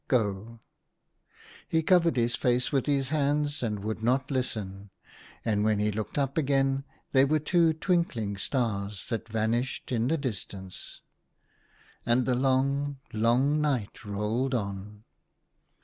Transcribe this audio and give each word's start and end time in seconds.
Go!" 0.07 0.61
He 1.69 1.83
covered 1.83 2.15
his 2.15 2.35
face 2.35 2.71
with 2.71 2.87
his 2.87 3.09
hands 3.09 3.61
and 3.61 3.83
would 3.83 4.01
not 4.01 4.31
listen; 4.31 4.89
and 5.45 5.63
when 5.63 5.77
he 5.77 5.91
looked 5.91 6.17
up 6.17 6.39
again 6.39 6.85
they 7.11 7.23
were 7.23 7.37
two 7.37 7.73
twink 7.73 8.15
ling 8.15 8.35
stars, 8.35 9.05
that 9.09 9.29
vanished 9.29 9.91
in 9.91 10.07
the 10.07 10.17
distance. 10.17 11.01
And 12.03 12.25
the 12.25 12.33
long, 12.33 12.97
long 13.13 13.61
night 13.61 14.03
rolled 14.03 14.55
on. 14.55 15.03